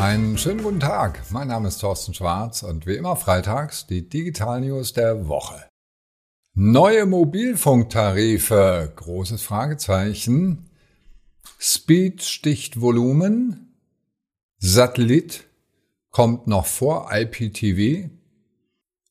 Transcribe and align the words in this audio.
Einen 0.00 0.38
schönen 0.38 0.62
guten 0.62 0.80
Tag. 0.80 1.20
Mein 1.28 1.48
Name 1.48 1.68
ist 1.68 1.82
Thorsten 1.82 2.14
Schwarz 2.14 2.62
und 2.62 2.86
wie 2.86 2.94
immer 2.94 3.16
freitags 3.16 3.86
die 3.86 4.08
Digital 4.08 4.62
News 4.62 4.94
der 4.94 5.28
Woche. 5.28 5.68
Neue 6.54 7.04
Mobilfunktarife, 7.04 8.94
großes 8.96 9.42
Fragezeichen. 9.42 10.70
Speed 11.58 12.22
sticht 12.22 12.80
Volumen. 12.80 13.76
Satellit 14.56 15.44
kommt 16.08 16.46
noch 16.46 16.64
vor 16.64 17.10
IPTV. 17.12 18.08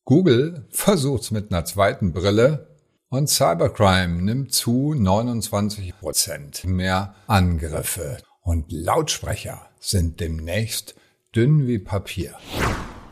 Google 0.04 0.66
versucht's 0.70 1.30
mit 1.30 1.52
einer 1.52 1.64
zweiten 1.66 2.12
Brille. 2.12 2.66
Und 3.10 3.28
Cybercrime 3.28 4.22
nimmt 4.22 4.52
zu 4.52 4.94
29 4.94 5.96
Prozent 6.00 6.64
mehr 6.64 7.14
Angriffe. 7.28 8.18
Und 8.42 8.72
Lautsprecher 8.72 9.69
sind 9.80 10.20
demnächst 10.20 10.94
dünn 11.34 11.66
wie 11.66 11.78
Papier. 11.78 12.34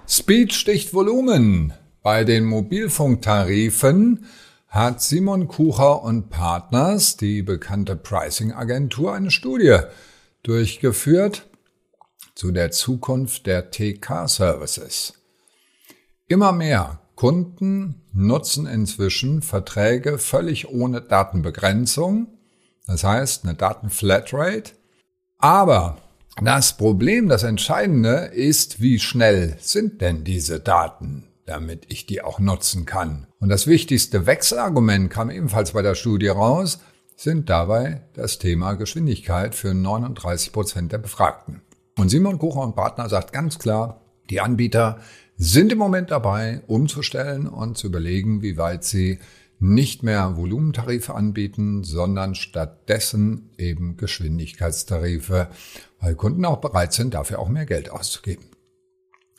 Speed 0.07 0.53
sticht 0.53 0.95
Volumen. 0.95 1.73
Bei 2.03 2.25
den 2.25 2.45
Mobilfunktarifen 2.45 4.27
hat 4.69 5.03
Simon 5.03 5.49
Kucher 5.49 6.03
und 6.03 6.31
Partners, 6.31 7.17
die 7.17 7.43
bekannte 7.43 7.97
Pricing-Agentur, 7.97 9.15
eine 9.15 9.31
Studie 9.31 9.79
durchgeführt 10.43 11.49
zu 12.35 12.53
der 12.53 12.71
Zukunft 12.71 13.47
der 13.47 13.71
TK-Services. 13.71 15.15
Immer 16.29 16.53
mehr 16.53 17.01
Kunden 17.16 18.03
nutzen 18.13 18.66
inzwischen 18.66 19.43
Verträge 19.43 20.19
völlig 20.19 20.69
ohne 20.69 21.01
Datenbegrenzung, 21.01 22.29
das 22.87 23.03
heißt 23.03 23.45
eine 23.45 23.55
Datenflatrate, 23.55 24.73
aber 25.39 25.99
das 26.41 26.77
Problem, 26.77 27.28
das 27.28 27.42
Entscheidende 27.42 28.30
ist, 28.32 28.80
wie 28.80 28.99
schnell 28.99 29.57
sind 29.60 30.01
denn 30.01 30.24
diese 30.24 30.60
Daten, 30.60 31.24
damit 31.46 31.87
ich 31.88 32.07
die 32.07 32.23
auch 32.23 32.38
nutzen 32.38 32.87
kann. 32.87 33.26
Und 33.40 33.49
das 33.49 33.66
wichtigste 33.66 34.26
Wechselargument 34.26 35.10
kam 35.10 35.30
ebenfalls 35.30 35.73
bei 35.73 35.82
der 35.82 35.95
Studie 35.95 36.29
raus, 36.29 36.80
sind 37.16 37.51
dabei 37.51 38.02
das 38.15 38.38
Thema 38.38 38.74
Geschwindigkeit 38.74 39.54
für 39.54 39.74
39 39.74 40.52
Prozent 40.52 40.93
der 40.93 40.98
Befragten. 40.98 41.63
Und 41.96 42.10
Simon 42.10 42.38
Kucher 42.38 42.60
und 42.60 42.76
Partner 42.76 43.09
sagt 43.09 43.32
ganz 43.32 43.59
klar, 43.59 44.01
die 44.30 44.41
Anbieter 44.41 44.98
sind 45.37 45.73
im 45.73 45.79
Moment 45.79 46.13
dabei, 46.13 46.63
umzustellen 46.66 47.48
und 47.48 47.76
zu 47.76 47.88
überlegen, 47.88 48.43
wie 48.43 48.57
weit 48.57 48.85
sie 48.85 49.18
nicht 49.60 50.02
mehr 50.02 50.37
Volumentarife 50.37 51.14
anbieten, 51.14 51.82
sondern 51.82 52.34
stattdessen 52.34 53.51
eben 53.59 53.96
Geschwindigkeitstarife, 53.96 55.48
weil 56.01 56.14
Kunden 56.14 56.45
auch 56.45 56.59
bereit 56.59 56.92
sind, 56.92 57.14
dafür 57.14 57.40
auch 57.40 57.48
mehr 57.48 57.66
Geld 57.66 57.90
auszugeben. 57.90 58.45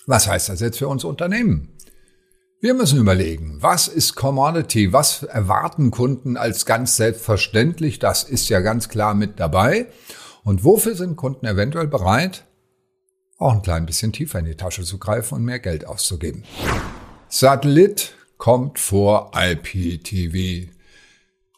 Was 0.05 0.27
heißt 0.27 0.49
das 0.49 0.59
jetzt 0.59 0.77
für 0.77 0.87
uns 0.87 1.03
Unternehmen? 1.03 1.69
Wir 2.61 2.73
müssen 2.73 2.99
überlegen, 2.99 3.57
was 3.61 3.87
ist 3.87 4.15
Commodity, 4.15 4.91
was 4.91 5.23
erwarten 5.23 5.91
Kunden 5.91 6.35
als 6.35 6.65
ganz 6.65 6.97
selbstverständlich, 6.97 7.99
das 7.99 8.23
ist 8.23 8.49
ja 8.49 8.59
ganz 8.59 8.89
klar 8.89 9.13
mit 9.13 9.39
dabei. 9.39 9.87
Und 10.43 10.65
wofür 10.65 10.95
sind 10.95 11.15
Kunden 11.15 11.45
eventuell 11.45 11.87
bereit, 11.87 12.45
auch 13.37 13.53
ein 13.53 13.61
klein 13.61 13.85
bisschen 13.85 14.11
tiefer 14.11 14.39
in 14.39 14.45
die 14.45 14.55
Tasche 14.55 14.83
zu 14.83 14.97
greifen 14.97 15.35
und 15.35 15.45
mehr 15.45 15.59
Geld 15.59 15.87
auszugeben? 15.87 16.43
Satellit 17.29 18.15
kommt 18.39 18.79
vor 18.79 19.31
IPTV. 19.35 20.71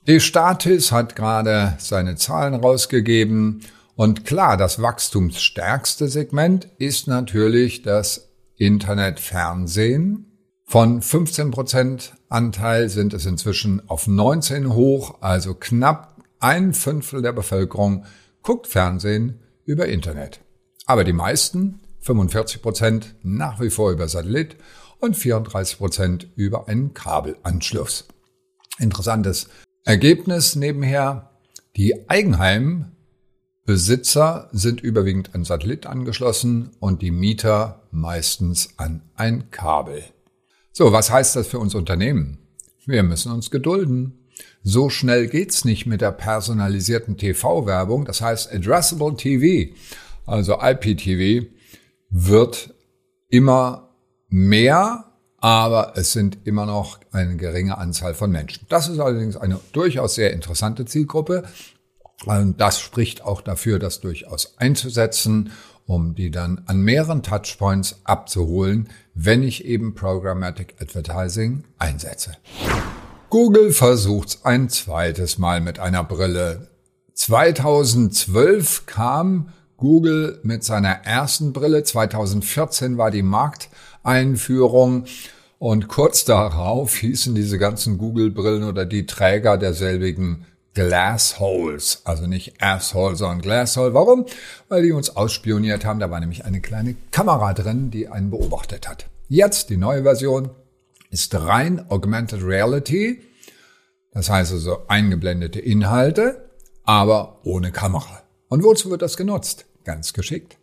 Die 0.07 0.19
Statis 0.19 0.91
hat 0.91 1.15
gerade 1.15 1.75
seine 1.77 2.17
Zahlen 2.17 2.55
rausgegeben 2.55 3.61
und 3.95 4.25
klar, 4.25 4.57
das 4.57 4.81
wachstumsstärkste 4.81 6.09
Segment 6.09 6.67
ist 6.79 7.07
natürlich 7.07 7.83
das 7.83 8.33
Internetfernsehen. 8.57 10.25
Von 10.65 11.01
15% 11.01 12.11
Anteil 12.29 12.89
sind 12.89 13.13
es 13.13 13.25
inzwischen 13.25 13.87
auf 13.89 14.07
19 14.07 14.73
hoch, 14.73 15.21
also 15.21 15.53
knapp 15.53 16.15
ein 16.39 16.73
Fünftel 16.73 17.21
der 17.21 17.33
Bevölkerung 17.33 18.05
guckt 18.41 18.65
Fernsehen 18.65 19.39
über 19.65 19.87
Internet. 19.87 20.39
Aber 20.87 21.03
die 21.03 21.13
meisten, 21.13 21.79
45%, 22.03 23.05
nach 23.23 23.59
wie 23.59 23.69
vor 23.69 23.91
über 23.91 24.07
Satellit 24.07 24.55
und 24.99 25.17
34 25.17 25.77
Prozent 25.77 26.27
über 26.35 26.67
einen 26.67 26.93
Kabelanschluss. 26.93 28.05
Interessantes 28.79 29.49
Ergebnis 29.83 30.55
nebenher. 30.55 31.31
Die 31.75 32.09
Eigenheimbesitzer 32.09 34.49
sind 34.51 34.81
überwiegend 34.81 35.33
an 35.33 35.43
Satellit 35.43 35.85
angeschlossen 35.85 36.71
und 36.79 37.01
die 37.01 37.11
Mieter 37.11 37.83
meistens 37.91 38.69
an 38.77 39.01
ein 39.15 39.51
Kabel. 39.51 40.03
So, 40.71 40.91
was 40.91 41.11
heißt 41.11 41.35
das 41.35 41.47
für 41.47 41.59
uns 41.59 41.75
Unternehmen? 41.75 42.39
Wir 42.85 43.03
müssen 43.03 43.31
uns 43.31 43.51
gedulden. 43.51 44.17
So 44.63 44.89
schnell 44.89 45.27
geht's 45.27 45.65
nicht 45.65 45.85
mit 45.85 46.01
der 46.01 46.11
personalisierten 46.11 47.17
TV-Werbung. 47.17 48.05
Das 48.05 48.21
heißt, 48.21 48.53
Addressable 48.53 49.15
TV, 49.15 49.73
also 50.25 50.57
IPTV, 50.61 51.47
wird 52.11 52.73
immer 53.29 53.89
mehr, 54.29 55.05
aber 55.37 55.93
es 55.95 56.11
sind 56.11 56.45
immer 56.45 56.65
noch 56.65 56.99
eine 57.11 57.37
geringe 57.37 57.77
Anzahl 57.77 58.13
von 58.13 58.31
Menschen. 58.31 58.67
Das 58.69 58.87
ist 58.87 58.99
allerdings 58.99 59.37
eine 59.37 59.59
durchaus 59.71 60.15
sehr 60.15 60.33
interessante 60.33 60.85
Zielgruppe. 60.85 61.43
Und 62.25 62.61
das 62.61 62.79
spricht 62.79 63.23
auch 63.23 63.41
dafür, 63.41 63.79
das 63.79 63.99
durchaus 63.99 64.59
einzusetzen, 64.59 65.51
um 65.87 66.13
die 66.13 66.29
dann 66.29 66.61
an 66.67 66.81
mehreren 66.81 67.23
Touchpoints 67.23 68.01
abzuholen, 68.03 68.89
wenn 69.15 69.41
ich 69.41 69.65
eben 69.65 69.95
Programmatic 69.95 70.75
Advertising 70.79 71.63
einsetze. 71.79 72.33
Google 73.29 73.71
versucht's 73.71 74.41
ein 74.43 74.69
zweites 74.69 75.37
Mal 75.37 75.61
mit 75.61 75.79
einer 75.79 76.03
Brille. 76.03 76.67
2012 77.13 78.85
kam 78.85 79.49
Google 79.81 80.39
mit 80.43 80.63
seiner 80.63 81.05
ersten 81.05 81.53
Brille. 81.53 81.83
2014 81.83 82.99
war 82.99 83.09
die 83.09 83.23
Markteinführung. 83.23 85.05
Und 85.57 85.87
kurz 85.87 86.23
darauf 86.23 86.95
hießen 86.95 87.33
diese 87.33 87.57
ganzen 87.57 87.97
Google-Brillen 87.97 88.63
oder 88.63 88.85
die 88.85 89.07
Träger 89.07 89.57
derselbigen 89.57 90.45
Glassholes, 90.75 92.01
also 92.05 92.27
nicht 92.27 92.61
Asshole, 92.61 93.15
sondern 93.15 93.41
Glasshole. 93.41 93.93
Warum? 93.93 94.25
Weil 94.69 94.83
die 94.83 94.91
uns 94.91 95.15
ausspioniert 95.15 95.83
haben. 95.83 95.99
Da 95.99 96.11
war 96.11 96.19
nämlich 96.19 96.45
eine 96.45 96.61
kleine 96.61 96.95
Kamera 97.09 97.53
drin, 97.53 97.89
die 97.89 98.07
einen 98.07 98.29
beobachtet 98.29 98.87
hat. 98.87 99.07
Jetzt 99.29 99.71
die 99.71 99.77
neue 99.77 100.03
Version 100.03 100.51
ist 101.09 101.33
rein 101.33 101.89
Augmented 101.89 102.43
Reality. 102.43 103.21
Das 104.11 104.29
heißt 104.29 104.53
also 104.53 104.83
eingeblendete 104.87 105.59
Inhalte, 105.59 106.49
aber 106.83 107.39
ohne 107.43 107.71
Kamera. 107.71 108.21
Und 108.47 108.63
wozu 108.63 108.91
wird 108.91 109.01
das 109.01 109.17
genutzt? 109.17 109.65
Ganz 109.83 110.13
geschickt. 110.13 110.57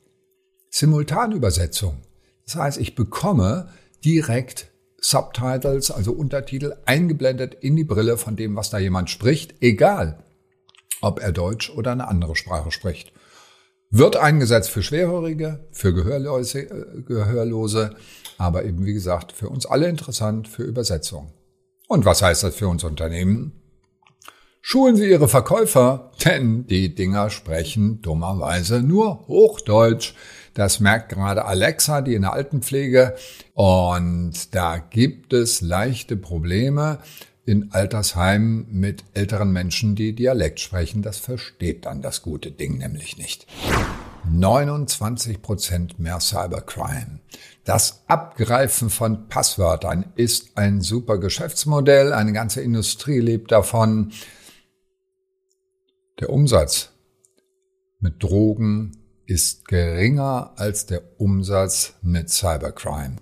Simultanübersetzung. 0.71 1.99
Das 2.45 2.57
heißt, 2.57 2.79
ich 2.79 2.95
bekomme 2.95 3.69
direkt 4.05 4.69
Subtitles, 5.01 5.91
also 5.91 6.13
Untertitel, 6.13 6.77
eingeblendet 6.85 7.55
in 7.55 7.77
die 7.77 7.85
Brille 7.85 8.17
von 8.17 8.37
dem, 8.37 8.57
was 8.57 8.71
da 8.71 8.79
jemand 8.79 9.11
spricht, 9.11 9.55
egal 9.61 10.19
ob 11.01 11.21
er 11.21 11.33
Deutsch 11.33 11.71
oder 11.71 11.93
eine 11.93 12.09
andere 12.09 12.35
Sprache 12.35 12.71
spricht. 12.71 13.13
Wird 13.91 14.17
eingesetzt 14.17 14.71
für 14.71 14.83
Schwerhörige, 14.83 15.67
für 15.71 15.95
Gehörlose, 15.95 16.61
äh, 16.61 17.03
Gehörlose, 17.03 17.97
aber 18.37 18.65
eben 18.65 18.85
wie 18.85 18.93
gesagt 18.93 19.33
für 19.33 19.49
uns 19.49 19.65
alle 19.65 19.89
interessant 19.89 20.49
für 20.49 20.65
Übersetzung. 20.65 21.33
Und 21.87 22.05
was 22.05 22.21
heißt 22.21 22.43
das 22.43 22.55
für 22.55 22.69
uns 22.69 22.85
Unternehmen? 22.85 23.58
Schulen 24.61 24.97
Sie 24.97 25.09
Ihre 25.09 25.29
Verkäufer, 25.29 26.11
denn 26.25 26.67
die 26.67 26.95
Dinger 26.95 27.31
sprechen 27.31 28.03
dummerweise 28.03 28.83
nur 28.83 29.27
Hochdeutsch. 29.29 30.15
Das 30.55 30.81
merkt 30.81 31.11
gerade 31.11 31.45
Alexa, 31.45 32.01
die 32.01 32.15
in 32.15 32.23
der 32.23 32.33
Altenpflege. 32.33 33.15
Und 33.55 34.55
da 34.55 34.79
gibt 34.79 35.33
es 35.33 35.61
leichte 35.61 36.17
Probleme 36.17 36.99
in 37.47 37.73
Altersheimen 37.73 38.67
mit 38.71 39.05
älteren 39.15 39.53
Menschen, 39.53 39.95
die 39.95 40.15
Dialekt 40.15 40.61
sprechen. 40.61 41.01
Das 41.01 41.17
versteht 41.19 41.87
dann 41.87 42.03
das 42.03 42.21
gute 42.21 42.51
Ding 42.51 42.77
nämlich 42.77 43.17
nicht. 43.17 43.47
29 44.31 45.41
Prozent 45.41 45.99
mehr 45.99 46.21
Cybercrime. 46.21 47.21
Das 47.65 48.03
Abgreifen 48.07 48.91
von 48.91 49.29
Passwörtern 49.29 50.07
ist 50.17 50.59
ein 50.59 50.83
super 50.83 51.19
Geschäftsmodell. 51.19 52.13
Eine 52.13 52.33
ganze 52.33 52.61
Industrie 52.61 53.21
lebt 53.21 53.53
davon. 53.53 54.13
Der 56.21 56.31
Umsatz 56.31 56.91
mit 58.01 58.21
Drogen 58.23 58.97
ist 59.27 59.69
geringer 59.69 60.53
als 60.57 60.87
der 60.87 61.03
Umsatz 61.19 61.95
mit 62.03 62.29
Cybercrime. 62.29 63.17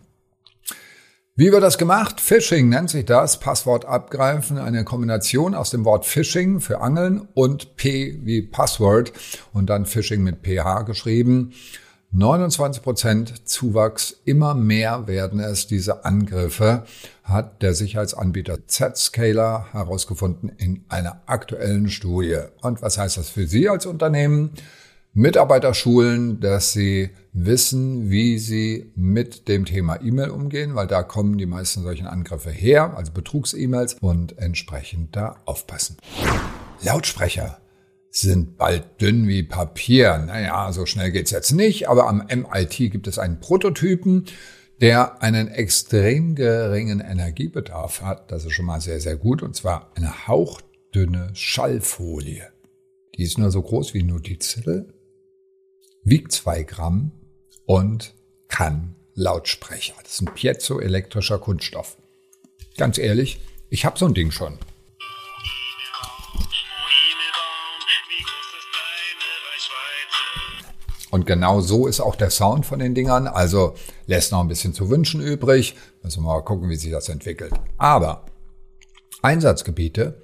Wie 1.34 1.52
wird 1.52 1.62
das 1.62 1.76
gemacht? 1.76 2.22
Phishing 2.22 2.70
nennt 2.70 2.88
sich 2.88 3.04
das. 3.04 3.38
Passwort 3.38 3.84
abgreifen. 3.84 4.56
Eine 4.56 4.84
Kombination 4.84 5.54
aus 5.54 5.69
dem 5.69 5.84
Wort 5.84 6.06
Phishing 6.06 6.60
für 6.60 6.81
Angeln 6.81 7.28
und 7.34 7.76
P 7.76 8.19
wie 8.22 8.40
Passwort 8.40 9.12
und 9.52 9.69
dann 9.69 9.84
Phishing 9.84 10.22
mit 10.22 10.42
PH 10.42 10.84
geschrieben. 10.87 11.52
29% 12.16 13.44
Zuwachs, 13.44 14.16
immer 14.24 14.54
mehr 14.54 15.06
werden 15.06 15.38
es 15.38 15.66
diese 15.66 16.06
Angriffe, 16.06 16.84
hat 17.22 17.60
der 17.62 17.74
Sicherheitsanbieter 17.74 18.66
Zscaler 18.66 19.66
herausgefunden 19.72 20.50
in 20.56 20.84
einer 20.88 21.20
aktuellen 21.26 21.90
Studie. 21.90 22.38
Und 22.62 22.80
was 22.80 22.96
heißt 22.96 23.18
das 23.18 23.28
für 23.28 23.46
Sie 23.46 23.68
als 23.68 23.84
Unternehmen? 23.84 24.52
Mitarbeiter 25.12 25.74
schulen, 25.74 26.40
dass 26.40 26.72
sie 26.72 27.10
wissen, 27.32 28.10
wie 28.10 28.38
sie 28.38 28.92
mit 28.96 29.48
dem 29.48 29.64
Thema 29.64 29.98
E-Mail 30.02 30.28
umgehen, 30.28 30.74
weil 30.74 30.86
da 30.86 31.02
kommen 31.02 31.38
die 31.38 31.46
meisten 31.46 31.82
solchen 31.82 32.06
Angriffe 32.06 32.50
her, 32.50 32.94
also 32.96 33.12
Betrugs-E-Mails 33.12 33.96
und 34.00 34.38
entsprechend 34.38 35.16
da 35.16 35.36
aufpassen. 35.46 35.96
Lautsprecher 36.82 37.58
sind 38.20 38.56
bald 38.56 39.00
dünn 39.00 39.28
wie 39.28 39.42
Papier. 39.42 40.18
Naja, 40.18 40.72
so 40.72 40.86
schnell 40.86 41.12
geht's 41.12 41.30
jetzt 41.30 41.52
nicht, 41.52 41.88
aber 41.88 42.08
am 42.08 42.26
MIT 42.26 42.76
gibt 42.90 43.06
es 43.06 43.18
einen 43.18 43.40
Prototypen, 43.40 44.26
der 44.80 45.22
einen 45.22 45.48
extrem 45.48 46.34
geringen 46.34 47.00
Energiebedarf 47.00 48.02
hat. 48.02 48.30
Das 48.30 48.44
ist 48.44 48.52
schon 48.52 48.66
mal 48.66 48.80
sehr, 48.80 49.00
sehr 49.00 49.16
gut. 49.16 49.42
Und 49.42 49.54
zwar 49.54 49.92
eine 49.94 50.26
hauchdünne 50.26 51.30
Schallfolie. 51.34 52.48
Die 53.16 53.22
ist 53.22 53.38
nur 53.38 53.50
so 53.50 53.62
groß 53.62 53.94
wie 53.94 54.00
ein 54.00 54.06
Notizzettel 54.06 54.92
wiegt 56.06 56.30
zwei 56.30 56.62
Gramm 56.62 57.10
und 57.66 58.14
kann 58.48 58.94
Lautsprecher. 59.14 59.94
Das 60.02 60.12
ist 60.12 60.22
ein 60.22 60.32
piezoelektrischer 60.32 61.38
Kunststoff. 61.38 61.96
Ganz 62.76 62.96
ehrlich, 62.96 63.40
ich 63.70 63.84
habe 63.84 63.98
so 63.98 64.06
ein 64.06 64.14
Ding 64.14 64.30
schon. 64.30 64.58
Und 71.10 71.26
genau 71.26 71.60
so 71.60 71.86
ist 71.86 72.00
auch 72.00 72.16
der 72.16 72.30
Sound 72.30 72.66
von 72.66 72.78
den 72.78 72.94
Dingern. 72.94 73.26
Also 73.26 73.74
lässt 74.06 74.32
noch 74.32 74.40
ein 74.40 74.48
bisschen 74.48 74.74
zu 74.74 74.90
wünschen 74.90 75.20
übrig. 75.20 75.76
Müssen 76.02 76.22
wir 76.22 76.28
mal 76.34 76.42
gucken, 76.42 76.68
wie 76.68 76.76
sich 76.76 76.90
das 76.90 77.08
entwickelt. 77.08 77.52
Aber 77.78 78.26
Einsatzgebiete 79.22 80.22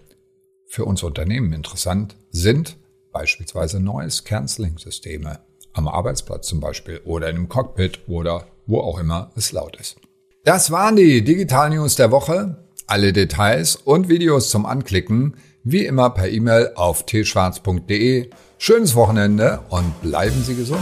für 0.67 0.85
uns 0.85 1.03
Unternehmen 1.03 1.53
interessant 1.53 2.17
sind 2.31 2.77
beispielsweise 3.13 3.81
Noise 3.81 4.23
Cancelling 4.25 4.79
Systeme 4.79 5.41
am 5.73 5.89
Arbeitsplatz 5.89 6.49
zum 6.49 6.61
Beispiel 6.61 7.01
oder 7.05 7.29
in 7.29 7.37
einem 7.37 7.49
Cockpit 7.49 8.01
oder 8.09 8.47
wo 8.67 8.81
auch 8.81 8.99
immer 8.99 9.31
es 9.37 9.53
laut 9.53 9.77
ist. 9.77 9.97
Das 10.45 10.71
waren 10.71 10.97
die 10.97 11.23
Digital 11.23 11.71
News 11.71 11.95
der 11.95 12.11
Woche. 12.11 12.69
Alle 12.87 13.13
Details 13.13 13.77
und 13.77 14.09
Videos 14.09 14.51
zum 14.51 14.67
Anklicken 14.67 15.37
wie 15.65 15.87
immer 15.87 16.11
per 16.11 16.29
E-Mail 16.29 16.73
auf 16.75 17.07
tschwarz.de. 17.07 18.31
Schönes 18.65 18.95
Wochenende 18.95 19.59
und 19.71 20.03
bleiben 20.03 20.41
Sie 20.45 20.55
gesund. 20.55 20.79